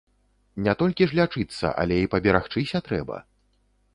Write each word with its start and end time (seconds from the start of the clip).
Не 0.67 0.73
толькі 0.79 1.07
ж 1.09 1.19
лячыцца, 1.19 1.67
але 1.83 1.95
і 2.05 2.09
паберагчыся 2.15 2.83
трэба. 2.87 3.21